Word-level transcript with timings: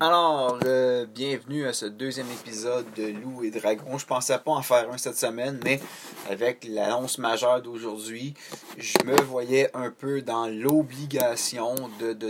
Alors, 0.00 0.58
euh, 0.64 1.06
bienvenue 1.06 1.68
à 1.68 1.72
ce 1.72 1.86
deuxième 1.86 2.26
épisode 2.32 2.84
de 2.94 3.12
Loup 3.12 3.44
et 3.44 3.52
Dragon. 3.52 3.96
Je 3.96 4.04
pensais 4.04 4.36
pas 4.40 4.50
en 4.50 4.60
faire 4.60 4.90
un 4.90 4.98
cette 4.98 5.16
semaine, 5.16 5.60
mais 5.62 5.80
avec 6.28 6.66
l'annonce 6.68 7.18
majeure 7.18 7.62
d'aujourd'hui, 7.62 8.34
je 8.76 8.98
me 9.04 9.14
voyais 9.22 9.70
un 9.72 9.92
peu 9.92 10.20
dans 10.20 10.48
l'obligation 10.48 11.76
de, 12.00 12.12
de, 12.12 12.28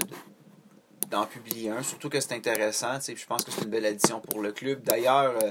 d'en 1.11 1.25
publier 1.25 1.71
un. 1.71 1.83
Surtout 1.83 2.11
que 2.11 2.21
c'est 2.21 2.35
intéressant, 2.35 2.99
je 3.01 3.25
pense 3.25 3.45
que 3.45 3.51
c'est 3.51 3.63
une 3.63 3.71
belle 3.71 3.87
addition 3.87 4.21
pour 4.21 4.43
le 4.43 4.53
club. 4.53 4.83
D'ailleurs, 4.83 5.33
euh, 5.43 5.49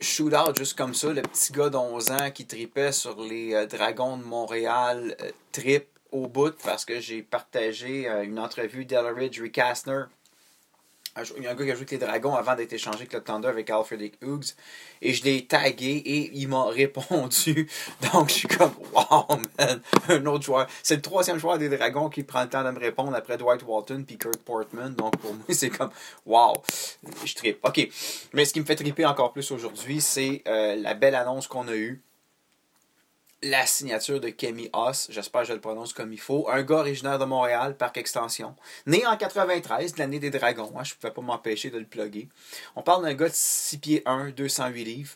shootout 0.00 0.54
juste 0.56 0.78
comme 0.78 0.94
ça, 0.94 1.12
le 1.12 1.22
petit 1.22 1.52
gars 1.52 1.68
d'11 1.68 2.12
ans 2.12 2.30
qui 2.30 2.46
tripait 2.46 2.92
sur 2.92 3.20
les 3.20 3.54
euh, 3.54 3.66
Dragons 3.66 4.18
de 4.18 4.24
Montréal, 4.24 5.16
euh, 5.20 5.32
trip 5.50 5.88
au 6.12 6.28
bout 6.28 6.56
parce 6.62 6.84
que 6.84 7.00
j'ai 7.00 7.22
partagé 7.22 8.08
une 8.22 8.38
entrevue 8.38 8.84
d'Elleridge 8.84 9.40
Recastner 9.42 10.04
il 11.36 11.42
y 11.42 11.46
a 11.46 11.50
un 11.50 11.54
gars 11.54 11.64
qui 11.64 11.70
a 11.70 11.74
joué 11.74 11.80
avec 11.80 11.90
les 11.90 11.98
Dragons 11.98 12.34
avant 12.34 12.54
d'être 12.54 12.72
échangé 12.72 12.98
avec 12.98 13.12
le 13.12 13.22
Thunder 13.22 13.48
avec 13.48 13.70
Alfred 13.70 14.00
Hughes. 14.22 14.54
Et 15.02 15.12
je 15.12 15.24
l'ai 15.24 15.46
tagué 15.46 16.02
et 16.04 16.30
il 16.34 16.48
m'a 16.48 16.64
répondu. 16.70 17.68
Donc 18.12 18.28
je 18.28 18.34
suis 18.34 18.48
comme 18.48 18.72
Wow 18.92 19.26
man, 19.58 19.80
un 20.08 20.26
autre 20.26 20.44
joueur. 20.44 20.66
C'est 20.82 20.96
le 20.96 21.02
troisième 21.02 21.38
joueur 21.38 21.58
des 21.58 21.68
Dragons 21.68 22.08
qui 22.08 22.22
prend 22.22 22.42
le 22.42 22.48
temps 22.48 22.64
de 22.64 22.70
me 22.70 22.78
répondre 22.78 23.14
après 23.14 23.36
Dwight 23.36 23.62
Walton 23.62 24.04
puis 24.06 24.18
Kurt 24.18 24.38
Portman. 24.38 24.94
Donc 24.94 25.16
pour 25.18 25.32
moi, 25.34 25.44
c'est 25.50 25.70
comme 25.70 25.90
Wow. 26.24 26.62
Je 27.24 27.34
tripe. 27.34 27.58
OK. 27.64 27.88
Mais 28.32 28.44
ce 28.44 28.52
qui 28.52 28.60
me 28.60 28.64
fait 28.64 28.76
triper 28.76 29.06
encore 29.06 29.32
plus 29.32 29.50
aujourd'hui, 29.50 30.00
c'est 30.00 30.42
euh, 30.48 30.76
la 30.76 30.94
belle 30.94 31.14
annonce 31.14 31.46
qu'on 31.46 31.68
a 31.68 31.74
eue 31.74 32.02
la 33.42 33.66
signature 33.66 34.20
de 34.20 34.30
Kemi 34.30 34.70
Haas, 34.72 35.08
j'espère 35.10 35.42
que 35.42 35.48
je 35.48 35.52
le 35.52 35.60
prononce 35.60 35.92
comme 35.92 36.12
il 36.12 36.20
faut, 36.20 36.48
un 36.48 36.62
gars 36.62 36.76
originaire 36.76 37.18
de 37.18 37.24
Montréal, 37.24 37.76
par 37.76 37.92
extension, 37.94 38.54
né 38.86 39.06
en 39.06 39.16
93, 39.16 39.98
l'année 39.98 40.18
des 40.18 40.30
Dragons, 40.30 40.72
hein, 40.76 40.84
je 40.84 40.94
ne 40.94 40.98
pouvais 40.98 41.12
pas 41.12 41.20
m'empêcher 41.20 41.70
de 41.70 41.78
le 41.78 41.84
plugger. 41.84 42.28
On 42.74 42.82
parle 42.82 43.04
d'un 43.04 43.14
gars 43.14 43.28
de 43.28 43.34
6 43.34 43.78
pieds 43.78 44.02
1, 44.06 44.30
208 44.30 44.84
livres. 44.84 45.14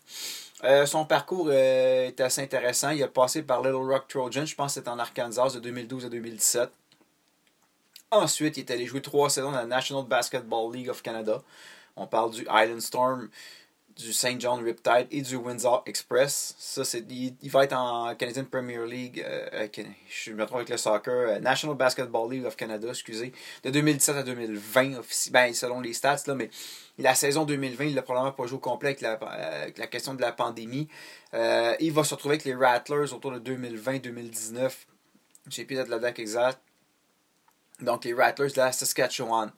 Euh, 0.64 0.84
son 0.84 1.06
parcours 1.06 1.48
euh, 1.48 2.08
est 2.08 2.20
assez 2.20 2.42
intéressant. 2.42 2.90
Il 2.90 3.02
a 3.02 3.08
passé 3.08 3.42
par 3.42 3.62
Little 3.62 3.90
Rock 3.90 4.08
Trojan, 4.08 4.44
je 4.44 4.54
pense 4.54 4.74
que 4.74 4.80
c'était 4.80 4.90
en 4.90 4.98
Arkansas 4.98 5.52
de 5.54 5.60
2012 5.60 6.04
à 6.04 6.08
2017. 6.10 6.70
Ensuite, 8.10 8.56
il 8.56 8.60
est 8.60 8.70
allé 8.70 8.86
jouer 8.86 9.00
trois 9.00 9.30
saisons 9.30 9.52
dans 9.52 9.58
la 9.58 9.66
National 9.66 10.04
Basketball 10.04 10.74
League 10.74 10.90
of 10.90 11.00
Canada. 11.00 11.42
On 11.96 12.06
parle 12.06 12.32
du 12.32 12.42
Island 12.42 12.80
Storm, 12.80 13.30
du 13.96 14.12
St. 14.12 14.40
John 14.40 14.62
Riptide 14.62 15.06
et 15.10 15.22
du 15.22 15.36
Windsor 15.36 15.82
Express. 15.86 16.54
Ça, 16.58 16.84
c'est, 16.84 17.04
il, 17.10 17.50
va 17.50 17.64
être 17.64 17.74
en 17.74 18.14
Canadian 18.14 18.44
Premier 18.44 18.86
League, 18.86 19.24
euh, 19.26 19.66
euh 19.76 19.82
je 20.08 20.32
me 20.32 20.42
retrouve 20.42 20.58
avec 20.58 20.68
le 20.68 20.76
soccer, 20.76 21.12
euh, 21.12 21.38
National 21.40 21.76
Basketball 21.76 22.30
League 22.30 22.44
of 22.44 22.56
Canada, 22.56 22.88
excusez, 22.88 23.32
de 23.62 23.70
2017 23.70 24.16
à 24.16 24.22
2020, 24.22 25.00
ben, 25.32 25.54
selon 25.54 25.80
les 25.80 25.92
stats, 25.92 26.22
là, 26.26 26.34
mais 26.34 26.50
la 26.98 27.14
saison 27.14 27.44
2020, 27.44 27.84
il 27.84 27.94
n'a 27.94 28.02
probablement 28.02 28.32
pas 28.32 28.46
joué 28.46 28.56
au 28.56 28.60
complet 28.60 28.90
avec 28.90 29.00
la, 29.00 29.18
la 29.76 29.86
question 29.86 30.14
de 30.14 30.20
la 30.20 30.32
pandémie. 30.32 30.88
il 31.32 31.92
va 31.92 32.04
se 32.04 32.14
retrouver 32.14 32.34
avec 32.34 32.44
les 32.44 32.54
Rattlers 32.54 33.12
autour 33.12 33.32
de 33.32 33.38
2020-2019. 33.38 34.70
J'ai 35.48 35.64
plus 35.64 35.76
la 35.76 35.98
date 35.98 36.18
exacte. 36.18 36.60
Donc, 37.80 38.04
les 38.04 38.12
Rattlers 38.12 38.50
de 38.50 38.58
la 38.58 38.72
Saskatchewan. 38.72 39.50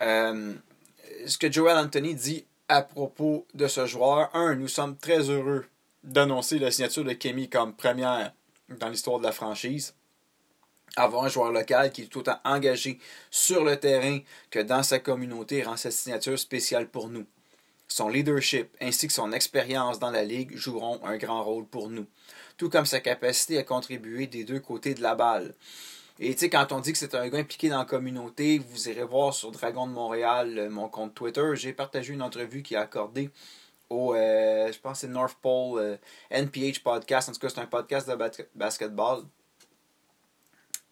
ce 0.00 1.38
que 1.38 1.50
Joel 1.50 1.78
Anthony 1.78 2.14
dit 2.14 2.44
à 2.68 2.82
propos 2.82 3.46
de 3.54 3.66
ce 3.66 3.86
joueur. 3.86 4.30
Un, 4.34 4.54
nous 4.54 4.68
sommes 4.68 4.96
très 4.96 5.30
heureux 5.30 5.66
d'annoncer 6.04 6.58
la 6.58 6.70
signature 6.70 7.04
de 7.04 7.12
Kemi 7.12 7.48
comme 7.48 7.74
première 7.74 8.32
dans 8.68 8.88
l'histoire 8.88 9.18
de 9.18 9.24
la 9.24 9.32
franchise. 9.32 9.94
Avoir 10.96 11.24
un 11.24 11.28
joueur 11.28 11.52
local 11.52 11.92
qui 11.92 12.02
est 12.02 12.06
tout 12.06 12.20
autant 12.20 12.38
engagé 12.44 12.98
sur 13.30 13.64
le 13.64 13.78
terrain 13.78 14.20
que 14.50 14.58
dans 14.58 14.82
sa 14.82 14.98
communauté 14.98 15.62
rend 15.62 15.76
cette 15.76 15.92
signature 15.92 16.38
spéciale 16.38 16.88
pour 16.88 17.08
nous. 17.08 17.26
Son 17.88 18.08
leadership 18.08 18.68
ainsi 18.80 19.06
que 19.06 19.12
son 19.12 19.32
expérience 19.32 19.98
dans 19.98 20.10
la 20.10 20.24
ligue 20.24 20.54
joueront 20.56 21.00
un 21.04 21.16
grand 21.16 21.42
rôle 21.42 21.66
pour 21.66 21.88
nous, 21.88 22.06
tout 22.58 22.68
comme 22.68 22.84
sa 22.84 23.00
capacité 23.00 23.58
à 23.58 23.62
contribuer 23.62 24.26
des 24.26 24.44
deux 24.44 24.60
côtés 24.60 24.94
de 24.94 25.02
la 25.02 25.14
balle. 25.14 25.54
Et 26.20 26.34
tu 26.34 26.40
sais, 26.40 26.50
quand 26.50 26.72
on 26.72 26.80
dit 26.80 26.92
que 26.92 26.98
c'est 26.98 27.14
un 27.14 27.28
gars 27.28 27.38
impliqué 27.38 27.68
dans 27.68 27.78
la 27.78 27.84
communauté, 27.84 28.58
vous 28.58 28.88
irez 28.88 29.04
voir 29.04 29.32
sur 29.32 29.52
Dragon 29.52 29.86
de 29.86 29.92
Montréal, 29.92 30.58
euh, 30.58 30.68
mon 30.68 30.88
compte 30.88 31.14
Twitter, 31.14 31.44
j'ai 31.54 31.72
partagé 31.72 32.12
une 32.12 32.22
entrevue 32.22 32.62
qui 32.62 32.74
a 32.74 32.80
accordé 32.80 33.30
au, 33.88 34.14
euh, 34.14 34.70
je 34.72 34.78
pense 34.80 35.00
c'est 35.00 35.08
North 35.08 35.36
Pole 35.40 35.80
euh, 35.80 35.96
NPH 36.30 36.82
Podcast. 36.82 37.28
En 37.28 37.32
tout 37.32 37.38
cas, 37.38 37.48
c'est 37.48 37.60
un 37.60 37.66
podcast 37.66 38.08
de 38.08 38.16
basketball. 38.56 39.22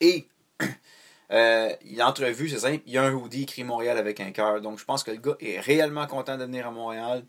Et 0.01 0.29
l'entrevue, 1.29 2.49
c'est 2.49 2.61
simple, 2.61 2.83
il 2.87 2.93
y 2.93 2.99
a 2.99 3.03
un 3.03 3.13
hoodie 3.13 3.43
écrit 3.43 3.65
Montréal 3.65 3.99
avec 3.99 4.21
un 4.21 4.31
cœur. 4.31 4.61
Donc, 4.61 4.79
je 4.79 4.85
pense 4.85 5.03
que 5.03 5.11
le 5.11 5.17
gars 5.19 5.37
est 5.41 5.59
réellement 5.59 6.07
content 6.07 6.37
de 6.37 6.45
venir 6.45 6.69
à 6.69 6.71
Montréal. 6.71 7.25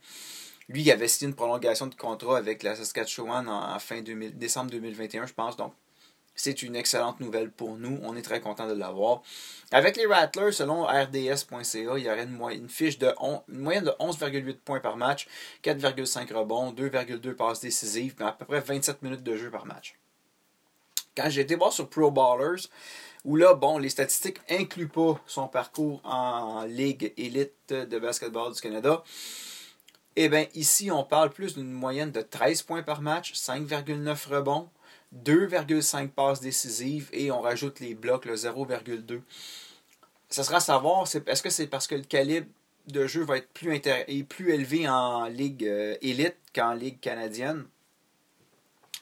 Lui, 0.69 0.84
il 0.84 0.91
avait 0.91 1.08
signé 1.08 1.29
une 1.29 1.35
prolongation 1.35 1.88
de 1.88 1.96
contrat 1.96 2.38
avec 2.38 2.62
la 2.62 2.75
Saskatchewan 2.75 3.47
en, 3.50 3.79
fin 3.79 4.02
décembre 4.02 4.69
2021, 4.69 5.25
je 5.25 5.34
pense. 5.34 5.58
Donc, 5.58 5.74
c'est 6.38 6.62
une 6.64 6.75
excellente 6.75 7.20
nouvelle 7.20 7.52
pour 7.52 7.75
nous. 7.75 8.00
On 8.03 8.16
est 8.16 8.22
très 8.22 8.40
content 8.40 8.68
de 8.68 8.74
l'avoir. 8.74 9.22
Avec 9.72 9.98
les 9.98 10.06
Rattlers, 10.06 10.53
selon 10.53 10.84
RDS.ca, 10.84 11.98
il 11.98 12.03
y 12.03 12.09
aurait 12.09 12.24
une, 12.56 12.70
fiche 12.70 13.00
de 13.00 13.12
moyenne 13.50 13.84
de 13.84 13.92
11,8 14.00 14.58
points 14.64 14.80
par 14.80 14.96
match, 14.96 15.28
4,5 15.64 16.31
rebonds, 16.34 16.72
2,2 16.72 17.34
passes 17.34 17.59
décisives, 17.59 18.16
mais 18.20 18.28
à 18.28 18.31
peu 18.31 18.46
près 18.46 18.62
27 18.62 19.02
minutes 19.02 19.24
de 19.24 19.36
jeu 19.36 19.52
par 19.52 19.66
match. 19.66 19.97
Quand 21.18 21.30
j'ai 21.30 21.42
été 21.42 21.56
voir 21.56 21.74
sur 21.74 21.90
Pro 21.90 22.12
Ballers, 22.12 22.68
où 23.26 23.36
là, 23.36 23.56
bon, 23.56 23.80
les 23.80 23.90
statistiques 23.90 24.40
incluent 24.50 24.88
pas 24.88 25.20
son 25.26 25.47
parcours 25.47 26.00
en 26.06 26.64
Ligue 26.66 27.14
élite 27.18 27.74
de 27.74 28.00
basketball 28.00 28.53
du 28.53 28.62
Canada. 28.62 29.03
Eh 30.16 30.30
bien, 30.30 30.46
ici, 30.53 30.92
on 30.92 31.03
parle 31.03 31.31
plus 31.31 31.56
d'une 31.56 31.72
moyenne 31.72 32.12
de 32.12 32.22
13 32.22 32.62
points 32.62 32.84
par 32.84 33.02
match, 33.02 33.34
5,9 33.34 34.30
rebonds, 34.30 34.70
2,5 35.16 36.09
passes 36.09 36.41
décisives 36.41 37.09
et 37.13 37.31
on 37.31 37.41
rajoute 37.41 37.79
les 37.79 37.95
blocs, 37.95 38.25
le 38.25 38.35
0,2. 38.35 39.22
Ça 40.29 40.44
sera 40.44 40.57
à 40.57 40.62
savoir, 40.62 41.03
est-ce 41.03 41.41
que 41.41 41.50
c'est 41.50 41.68
parce 41.68 41.88
que 41.88 41.95
le 41.95 42.03
calibre 42.03 42.47
de 42.88 43.07
jeu 43.07 43.23
va 43.23 43.38
être 43.38 43.51
plus, 43.53 44.51
élevé 44.51 44.88
en 44.88 45.25
Ligue 45.25 45.66
euh, 45.66 45.96
élite 46.01 46.38
qu'en 46.53 46.73
Ligue 46.73 47.00
canadienne? 47.00 47.66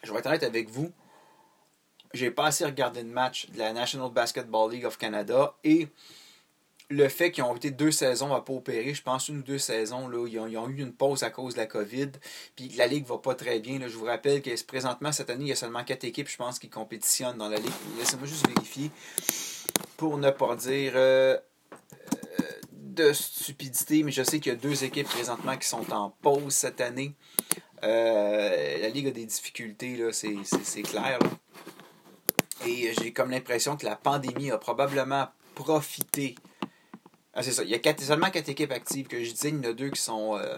Je 0.03 0.11
vais 0.11 0.19
être 0.19 0.27
honnête 0.27 0.44
avec 0.44 0.69
vous. 0.69 0.91
J'ai 2.13 2.31
pas 2.31 2.45
assez 2.45 2.63
regardé 2.63 3.03
de 3.03 3.09
match 3.09 3.49
de 3.49 3.57
la 3.59 3.73
National 3.73 4.11
Basketball 4.11 4.71
League 4.71 4.85
of 4.85 4.97
Canada 4.97 5.55
et 5.63 5.88
le 6.90 7.07
fait 7.09 7.31
qu'ils 7.31 7.44
ont 7.44 7.56
été 7.56 7.72
deux 7.72 7.91
saisons 7.91 8.34
à 8.34 8.41
pas 8.41 8.53
opérer, 8.53 8.94
je 8.94 9.01
pense 9.01 9.28
une 9.28 9.40
ou 9.40 9.44
deux 9.44 9.57
saisons, 9.57 10.07
là, 10.07 10.28
ils, 10.28 10.40
ont, 10.57 10.69
eu 10.69 10.81
une 10.81 10.94
pause 10.94 11.23
à 11.23 11.29
cause 11.29 11.56
de 11.56 11.59
la 11.59 11.66
COVID, 11.66 12.12
puis 12.56 12.69
la 12.78 12.88
Ligue 12.88 13.06
va 13.06 13.18
pas 13.18 13.35
très 13.35 13.59
bien. 13.59 13.79
Là. 13.79 13.88
Je 13.88 13.97
vous 13.97 14.06
rappelle 14.06 14.41
que 14.41 14.63
présentement, 14.66 15.12
cette 15.12 15.29
année, 15.29 15.45
il 15.45 15.50
y 15.50 15.51
a 15.51 15.56
seulement 15.56 15.84
quatre 15.84 16.03
équipes, 16.03 16.29
je 16.29 16.38
pense, 16.38 16.59
qui 16.59 16.69
compétitionnent 16.69 17.38
dans 17.38 17.50
la 17.50 17.57
Ligue. 17.57 17.72
Laissez-moi 17.97 18.28
juste 18.28 18.47
vérifier 18.47 18.91
pour 19.97 20.18
ne 20.18 20.29
pas 20.29 20.56
dire 20.56 20.94
euh, 20.95 21.38
euh, 22.13 22.44
de 22.72 23.13
stupidité, 23.13 24.03
mais 24.03 24.12
je 24.12 24.24
sais 24.24 24.40
qu'il 24.40 24.51
y 24.51 24.56
a 24.56 24.59
deux 24.59 24.84
équipes 24.84 25.07
présentement 25.07 25.57
qui 25.57 25.68
sont 25.68 25.91
en 25.91 26.12
pause 26.22 26.53
cette 26.53 26.81
année. 26.81 27.16
Euh, 27.84 28.78
la 28.79 28.90
Ligue 28.90 29.07
a 29.07 29.12
des 29.12 29.25
difficultés, 29.25 29.97
là, 29.97 30.12
c'est, 30.12 30.81
clair. 30.84 31.19
Et 32.66 32.94
j'ai 32.94 33.12
comme 33.12 33.31
l'impression 33.31 33.75
que 33.75 33.85
la 33.85 33.95
pandémie 33.95 34.51
a 34.51 34.57
probablement 34.57 35.28
profité 35.56 36.35
ah, 37.35 37.44
c'est 37.44 37.51
ça. 37.51 37.63
Il 37.63 37.69
y 37.69 37.75
a 37.75 37.97
seulement 37.97 38.29
quatre 38.29 38.47
équipes 38.47 38.72
actives 38.72 39.07
que 39.07 39.22
je 39.22 39.31
disais. 39.31 39.50
Il 39.50 39.56
y 39.56 39.59
en 39.59 39.69
a 39.69 39.73
deux 39.73 39.90
qui 39.90 40.01
sont, 40.01 40.38
euh, 40.38 40.57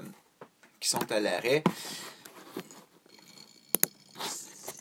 qui 0.80 0.88
sont 0.88 1.12
à 1.12 1.20
l'arrêt. 1.20 1.64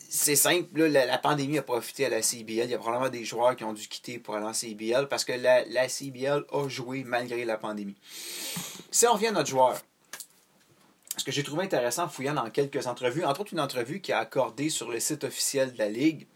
C'est 0.09 0.37
simple, 0.37 0.85
la, 0.87 1.19
pandémie 1.19 1.57
a 1.57 1.63
profité 1.63 2.07
à 2.07 2.09
la 2.11 2.21
CBL. 2.21 2.67
Il 2.67 2.71
y 2.71 2.75
a 2.75 2.79
probablement 2.79 3.11
des 3.11 3.25
joueurs 3.25 3.57
qui 3.57 3.65
ont 3.65 3.73
dû 3.73 3.87
quitter 3.87 4.19
pour 4.19 4.35
aller 4.35 4.45
en 4.45 4.53
CBL 4.53 5.09
parce 5.09 5.25
que 5.25 5.33
la, 5.33 5.65
la 5.67 5.89
CBL 5.89 6.45
a 6.53 6.69
joué 6.69 7.05
malgré 7.05 7.45
la 7.45 7.57
pandémie. 7.57 7.97
Si 8.91 9.07
on 9.07 9.13
revient 9.13 9.29
à 9.29 9.33
notre 9.33 9.49
joueur, 9.49 9.77
ce 11.17 11.25
que 11.25 11.33
j'ai 11.33 11.43
trouvé 11.43 11.65
intéressant 11.65 12.09
fouillant 12.09 12.35
dans 12.35 12.51
quelques 12.51 12.87
entrevues, 12.87 13.25
entre 13.25 13.41
autres 13.43 13.53
une 13.53 13.61
entrevue 13.61 14.01
qui 14.01 14.13
a 14.13 14.19
accordé 14.19 14.69
sur 14.69 14.91
le 14.91 15.01
site 15.01 15.25
officiel 15.25 15.73
de 15.73 15.79
la 15.79 15.89
Ligue, 15.89 16.27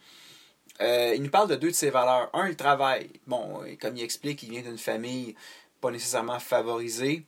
euh, 0.80 1.12
il 1.14 1.22
nous 1.22 1.30
parle 1.30 1.48
de 1.48 1.56
deux 1.56 1.70
de 1.70 1.74
ses 1.74 1.90
valeurs. 1.90 2.30
Un, 2.32 2.48
le 2.48 2.56
travail. 2.56 3.10
Bon, 3.26 3.60
comme 3.80 3.96
il 3.96 4.02
explique, 4.02 4.42
il 4.42 4.50
vient 4.50 4.62
d'une 4.62 4.78
famille 4.78 5.34
pas 5.80 5.90
nécessairement 5.90 6.38
favorisée, 6.38 7.24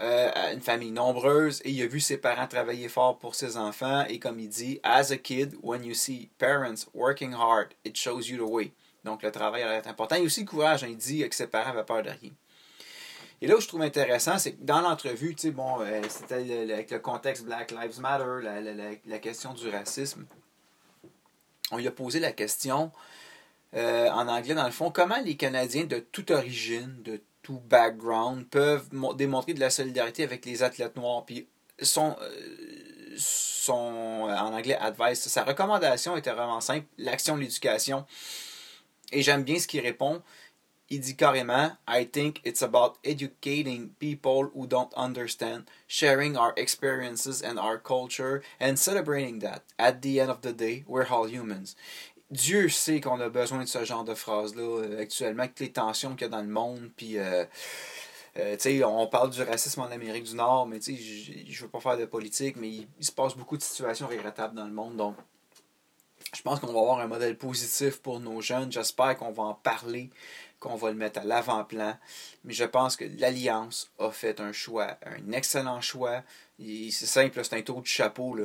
euh, 0.00 0.30
une 0.52 0.60
famille 0.60 0.90
nombreuse, 0.90 1.60
et 1.64 1.70
il 1.70 1.82
a 1.82 1.86
vu 1.86 2.00
ses 2.00 2.18
parents 2.18 2.46
travailler 2.46 2.88
fort 2.88 3.18
pour 3.18 3.34
ses 3.34 3.56
enfants. 3.56 4.04
Et 4.08 4.18
comme 4.18 4.38
il 4.38 4.48
dit, 4.48 4.80
As 4.82 5.10
a 5.10 5.16
kid, 5.16 5.54
when 5.62 5.84
you 5.84 5.94
see 5.94 6.30
parents 6.38 6.86
working 6.94 7.32
hard, 7.32 7.68
it 7.84 7.96
shows 7.96 8.28
you 8.28 8.36
the 8.36 8.48
way. 8.48 8.72
Donc 9.04 9.22
le 9.22 9.30
travail 9.30 9.62
est 9.62 9.86
important. 9.86 10.16
A 10.16 10.20
aussi 10.20 10.40
le 10.40 10.46
courage. 10.46 10.84
Hein. 10.84 10.88
il 10.90 10.96
dit 10.96 11.28
que 11.28 11.34
ses 11.34 11.46
parents 11.46 11.70
avaient 11.70 11.84
peur 11.84 12.02
de 12.02 12.10
rien. 12.10 12.30
Et 13.42 13.46
là 13.46 13.56
où 13.56 13.60
je 13.60 13.68
trouve 13.68 13.82
intéressant, 13.82 14.38
c'est 14.38 14.52
que 14.52 14.62
dans 14.62 14.80
l'entrevue, 14.80 15.34
tu 15.34 15.42
sais, 15.42 15.50
bon, 15.50 15.80
euh, 15.80 16.00
c'était 16.08 16.72
avec 16.72 16.90
le 16.90 16.98
contexte 16.98 17.44
Black 17.44 17.70
Lives 17.70 18.00
Matter, 18.00 18.42
la, 18.42 18.60
la, 18.60 18.90
la 19.04 19.18
question 19.18 19.52
du 19.52 19.68
racisme 19.68 20.26
on 21.70 21.78
lui 21.78 21.86
a 21.86 21.90
posé 21.90 22.20
la 22.20 22.32
question 22.32 22.92
euh, 23.74 24.08
en 24.10 24.28
anglais, 24.28 24.54
dans 24.54 24.64
le 24.64 24.70
fond, 24.70 24.90
comment 24.90 25.20
les 25.24 25.36
Canadiens 25.36 25.84
de 25.84 25.98
toute 25.98 26.30
origine, 26.30 27.02
de 27.02 27.20
tout 27.46 27.62
background 27.68 28.44
peuvent 28.48 28.88
démontrer 29.14 29.54
de 29.54 29.60
la 29.60 29.70
solidarité 29.70 30.24
avec 30.24 30.44
les 30.44 30.64
athlètes 30.64 30.96
noirs. 30.96 31.24
Puis 31.24 31.46
son, 31.80 32.16
euh, 32.20 33.14
son 33.16 33.72
en 33.72 34.52
anglais 34.52 34.76
advice, 34.76 35.28
sa 35.28 35.44
recommandation 35.44 36.16
était 36.16 36.32
vraiment 36.32 36.60
simple, 36.60 36.86
l'action 36.98 37.36
l'éducation. 37.36 38.04
Et 39.12 39.22
j'aime 39.22 39.44
bien 39.44 39.60
ce 39.60 39.68
qu'il 39.68 39.80
répond. 39.80 40.22
Il 40.90 40.98
dit 40.98 41.14
carrément, 41.14 41.70
I 41.88 42.04
think 42.04 42.40
it's 42.44 42.62
about 42.62 42.94
educating 43.04 43.90
people 44.00 44.50
who 44.52 44.66
don't 44.66 44.92
understand, 44.96 45.66
sharing 45.86 46.36
our 46.36 46.52
experiences 46.56 47.44
and 47.44 47.60
our 47.60 47.78
culture, 47.78 48.42
and 48.60 48.74
celebrating 48.76 49.38
that. 49.38 49.62
At 49.78 50.02
the 50.02 50.18
end 50.18 50.30
of 50.30 50.40
the 50.40 50.52
day, 50.52 50.82
we're 50.88 51.06
all 51.06 51.28
humans. 51.28 51.76
Dieu 52.30 52.68
sait 52.68 53.00
qu'on 53.00 53.20
a 53.20 53.28
besoin 53.28 53.60
de 53.60 53.68
ce 53.68 53.84
genre 53.84 54.04
de 54.04 54.14
phrase-là 54.14 54.62
euh, 54.62 55.00
actuellement, 55.00 55.44
avec 55.44 55.58
les 55.60 55.70
tensions 55.70 56.12
qu'il 56.12 56.22
y 56.22 56.24
a 56.24 56.28
dans 56.28 56.42
le 56.42 56.48
monde, 56.48 56.90
puis... 56.96 57.18
Euh, 57.18 57.44
euh, 58.38 58.56
on 58.84 59.06
parle 59.06 59.30
du 59.30 59.42
racisme 59.42 59.80
en 59.80 59.86
Amérique 59.86 60.24
du 60.24 60.34
Nord, 60.34 60.66
mais 60.66 60.78
je 60.78 61.62
veux 61.62 61.70
pas 61.70 61.80
faire 61.80 61.96
de 61.96 62.04
politique, 62.04 62.56
mais 62.56 62.68
il, 62.68 62.86
se 63.00 63.10
passe 63.10 63.34
beaucoup 63.34 63.56
de 63.56 63.62
situations 63.62 64.06
regrettables 64.06 64.54
dans 64.54 64.66
le 64.66 64.72
monde. 64.72 64.96
Donc, 64.96 65.16
je 66.34 66.42
pense 66.42 66.60
qu'on 66.60 66.66
va 66.66 66.80
avoir 66.80 67.00
un 67.00 67.06
modèle 67.06 67.38
positif 67.38 68.02
pour 68.02 68.20
nos 68.20 68.42
jeunes. 68.42 68.70
J'espère 68.70 69.16
qu'on 69.16 69.30
va 69.30 69.44
en 69.44 69.54
parler, 69.54 70.10
qu'on 70.60 70.74
va 70.74 70.90
le 70.90 70.96
mettre 70.96 71.20
à 71.20 71.24
l'avant-plan. 71.24 71.96
Mais 72.44 72.52
je 72.52 72.64
pense 72.64 72.96
que 72.96 73.06
l'Alliance 73.18 73.90
a 73.98 74.10
fait 74.10 74.38
un 74.38 74.52
choix, 74.52 74.98
un 75.06 75.32
excellent 75.32 75.80
choix. 75.80 76.22
C'est 76.58 76.90
simple, 76.90 77.42
c'est 77.42 77.56
un 77.56 77.62
tour 77.62 77.80
du 77.80 77.88
chapeau. 77.88 78.34
Là. 78.34 78.44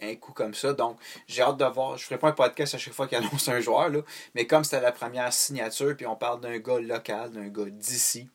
Un, 0.00 0.14
coup 0.16 0.32
comme 0.32 0.54
ça. 0.54 0.72
Donc, 0.72 0.98
j'ai 1.26 1.42
hâte 1.42 1.56
de 1.56 1.64
voir. 1.64 1.96
Je 1.96 2.04
ne 2.04 2.06
ferai 2.06 2.18
pas 2.18 2.28
un 2.28 2.32
podcast 2.32 2.74
à 2.74 2.78
chaque 2.78 2.94
fois 2.94 3.06
qu'il 3.06 3.18
annonce 3.18 3.48
un 3.48 3.60
joueur, 3.60 3.88
là, 3.88 4.00
mais 4.34 4.46
comme 4.46 4.64
c'était 4.64 4.80
la 4.80 4.92
première 4.92 5.32
signature, 5.32 5.96
puis 5.96 6.06
on 6.06 6.16
parle 6.16 6.40
d'un 6.40 6.58
gars 6.58 6.80
local, 6.80 7.30
d'un 7.32 7.48
gars 7.48 7.70
d'ici, 7.70 8.28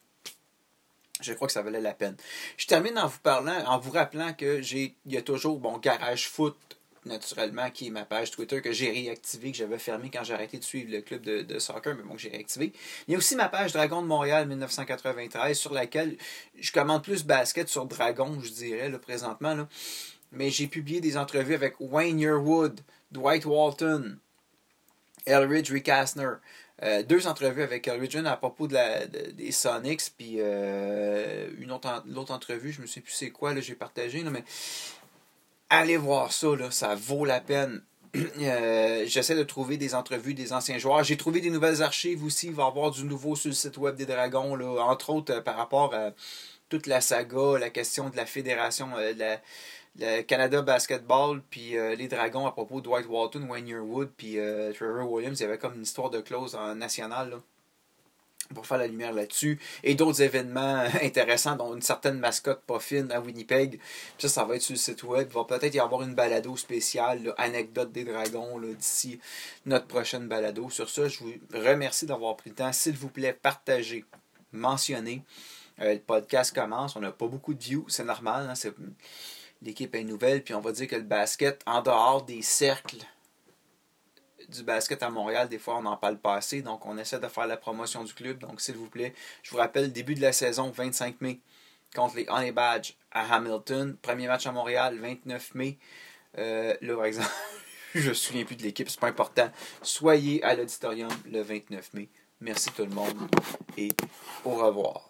je 1.22 1.34
crois 1.34 1.48
que 1.48 1.54
ça 1.54 1.62
valait 1.62 1.82
la 1.82 1.94
peine. 1.94 2.16
Je 2.58 2.68
termine 2.68 2.98
en 2.98 3.08
vous 3.08 3.20
parlant, 3.20 3.64
en 3.66 3.80
vous 3.80 3.92
rappelant 3.92 4.34
que 4.34 4.62
j'ai, 4.62 4.96
il 5.06 5.14
y 5.14 5.18
a 5.18 5.22
toujours 5.22 5.60
bon 5.60 5.78
garage 5.78 6.28
foot 6.28 6.58
naturellement, 7.06 7.70
qui 7.70 7.88
est 7.88 7.90
ma 7.92 8.06
page 8.06 8.32
Twitter 8.32 8.62
que 8.62 8.72
j'ai 8.72 8.90
réactivée, 8.90 9.52
que 9.52 9.58
j'avais 9.58 9.78
fermée 9.78 10.10
quand 10.12 10.24
j'ai 10.24 10.34
arrêté 10.34 10.58
de 10.58 10.64
suivre 10.64 10.92
le 10.92 11.02
club 11.02 11.22
de, 11.22 11.60
soccer, 11.60 11.96
mais 11.96 12.04
bon, 12.04 12.16
que 12.16 12.22
j'ai 12.22 12.30
réactivé. 12.30 12.74
Il 13.08 13.12
y 13.12 13.16
a 13.16 13.18
aussi 13.18 13.36
ma 13.36 13.48
page 13.48 13.74
Dragon 13.74 14.02
de 14.02 14.08
Montréal 14.08 14.48
1993, 14.48 15.58
sur 15.58 15.74
laquelle 15.74 16.18
je 16.60 16.72
commande 16.72 17.04
plus 17.04 17.24
basket 17.24 17.70
sur 17.70 17.86
Dragon, 17.86 18.40
je 18.42 18.50
dirais, 18.50 18.90
là, 18.90 19.00
présentement. 19.00 19.54
Là. 19.54 19.68
Mais 20.32 20.50
j'ai 20.50 20.68
publié 20.68 21.02
des 21.02 21.18
entrevues 21.18 21.54
avec 21.54 21.76
Wayne 21.80 22.20
Yearwood, 22.20 22.82
Dwight 23.12 23.46
Walton, 23.46 24.18
Elridge 25.26 25.72
Recastner. 25.72 26.32
Euh, 26.84 27.04
deux 27.04 27.26
entrevues 27.26 27.64
avec 27.64 27.88
Elridge 27.88 28.18
à 28.18 28.36
propos 28.36 28.68
de 28.68 28.74
la, 28.74 29.06
des 29.08 29.52
Sonics, 29.52 30.12
puis 30.18 30.36
euh, 30.40 31.50
une 31.58 31.72
autre, 31.72 32.04
l'autre 32.06 32.34
entrevue, 32.34 32.74
je 32.74 32.82
ne 32.82 32.88
sais 32.88 33.00
plus 33.00 33.14
c'est 33.14 33.30
quoi, 33.30 33.54
là, 33.54 33.62
j'ai 33.62 33.76
partagé, 33.76 34.24
là, 34.24 34.30
mais 34.30 34.44
allez 35.70 35.96
voir 35.96 36.34
ça, 36.34 36.56
là, 36.56 36.72
ça 36.72 36.96
vaut 36.96 37.26
la 37.26 37.40
peine. 37.40 37.82
Euh, 38.42 39.04
j'essaie 39.08 39.36
de 39.36 39.44
trouver 39.44 39.78
des 39.78 39.96
entrevues 39.96 40.34
des 40.34 40.54
anciens 40.54 40.78
joueurs. 40.78 41.04
J'ai 41.04 41.18
trouvé 41.18 41.42
des 41.42 41.50
nouvelles 41.50 41.82
archives 41.82 42.24
aussi. 42.24 42.48
Il 42.48 42.54
va 42.54 42.64
y 42.64 42.68
avoir 42.68 42.92
du 42.92 43.04
nouveau 43.04 43.36
sur 43.36 43.50
le 43.50 43.56
site 43.56 43.78
web 43.78 43.96
des 43.96 44.06
Dragons, 44.06 44.56
là, 44.56 44.84
entre 44.84 45.10
autres 45.10 45.34
euh, 45.34 45.42
par 45.42 45.58
rapport 45.58 45.94
à 45.94 46.12
toute 46.70 46.88
la 46.88 47.02
saga, 47.02 47.58
la 47.60 47.70
question 47.70 48.10
de 48.10 48.16
la 48.16 48.26
fédération, 48.26 48.90
euh, 48.98 49.14
la, 49.18 50.24
Canada 50.24 50.62
Basketball, 50.62 51.42
puis 51.50 51.76
les 51.98 52.10
Dragons 52.10 52.46
à 52.46 52.52
propos 52.52 52.82
de 52.82 52.86
Dwight 52.86 53.08
Walton, 53.08 53.48
Wayne 53.50 53.70
Yearwood, 53.70 54.10
puis 54.18 54.38
Trevor 54.74 55.10
Williams. 55.10 55.40
Il 55.40 55.44
y 55.44 55.46
avait 55.46 55.58
comme 55.58 55.76
une 55.76 55.84
histoire 55.84 56.10
de 56.10 56.20
clause 56.20 56.54
en 56.54 56.76
national. 56.76 57.40
Pour 58.54 58.68
faire 58.68 58.78
la 58.78 58.86
lumière 58.86 59.12
là-dessus. 59.12 59.60
Et 59.84 59.96
d'autres 59.96 60.22
événements 60.22 60.84
intéressants, 61.02 61.56
dont 61.56 61.74
une 61.74 61.82
certaine 61.82 62.20
mascotte 62.20 62.62
pas 62.62 62.80
fine 62.80 63.12
à 63.12 63.20
Winnipeg. 63.20 63.80
ça, 64.20 64.30
ça 64.30 64.44
va 64.44 64.56
être 64.56 64.62
sur 64.62 64.74
le 64.74 64.78
site 64.80 65.02
web. 65.04 65.28
Il 65.32 65.34
va 65.34 65.46
peut-être 65.46 65.74
y 65.74 65.80
avoir 65.80 66.04
une 66.04 66.14
balado 66.14 66.56
spéciale, 66.56 67.34
anecdote 67.38 67.92
des 67.92 68.04
dragons, 68.04 68.60
d'ici 68.60 69.20
notre 69.66 69.88
prochaine 69.88 70.28
balado. 70.28 70.70
Sur 70.70 70.90
ça, 70.90 71.08
je 71.08 71.20
vous 71.20 71.34
remercie 71.54 72.06
d'avoir 72.06 72.36
pris 72.38 72.52
le 72.52 72.56
temps. 72.56 72.72
S'il 72.72 72.96
vous 72.96 73.10
plaît, 73.10 73.34
partagez, 73.34 74.06
mentionnez. 74.52 75.24
Euh, 75.82 75.94
le 75.94 76.00
podcast 76.00 76.54
commence. 76.54 76.96
On 76.96 77.02
n'a 77.02 77.12
pas 77.12 77.28
beaucoup 77.28 77.54
de 77.54 77.62
views, 77.62 77.86
c'est 77.90 78.04
normal. 78.04 78.50
Hein, 78.50 78.72
l'équipe 79.62 79.94
est 79.96 80.04
nouvelle. 80.04 80.44
Puis 80.44 80.54
on 80.54 80.62
va 80.62 80.72
dire 80.72 80.88
que 80.88 80.96
le 80.96 81.04
basket, 81.04 81.62
en 81.66 81.82
dehors 81.82 82.24
des 82.24 82.42
cercles 82.42 83.06
du 84.50 84.64
basket 84.64 85.02
à 85.04 85.10
Montréal, 85.10 85.50
des 85.50 85.58
fois 85.58 85.78
on 85.78 85.82
n'en 85.82 85.98
parle 85.98 86.20
pas 86.20 86.36
assez, 86.36 86.62
donc 86.62 86.86
on 86.86 86.98
essaie 87.00 87.20
de 87.20 87.28
faire 87.28 87.48
la 87.48 87.58
promotion 87.58 88.04
du 88.04 88.14
club. 88.14 88.40
Donc 88.40 88.62
s'il 88.62 88.76
vous 88.76 88.90
plaît, 88.90 89.14
je 89.44 89.52
vous 89.52 89.58
rappelle, 89.58 89.92
début 89.92 90.16
de 90.16 90.22
la 90.22 90.34
saison, 90.34 90.70
25 90.70 91.22
mai, 91.22 91.40
contre 91.96 92.18
les 92.18 92.28
Honey 92.30 92.52
Badge 92.52 92.94
à 93.12 93.36
Hamilton. 93.36 93.98
Premier 94.02 94.28
match 94.28 94.46
à 94.46 94.52
Montréal, 94.52 95.00
29 95.00 95.56
mai. 95.56 95.78
Euh, 96.38 96.76
là, 96.82 96.96
par 96.96 97.06
exemple, 97.06 97.30
je 97.96 98.04
ne 98.04 98.10
me 98.10 98.14
souviens 98.14 98.46
plus 98.46 98.56
de 98.56 98.64
l'équipe, 98.64 98.90
c'est 98.90 99.00
pas 99.00 99.08
important. 99.08 99.50
Soyez 99.82 100.44
à 100.44 100.56
l'auditorium 100.56 101.12
le 101.26 101.42
29 101.42 101.94
mai. 101.94 102.10
Merci 102.42 102.72
tout 102.72 102.84
le 102.84 102.92
monde 102.92 103.18
et 103.78 103.90
au 104.44 104.56
revoir. 104.56 105.10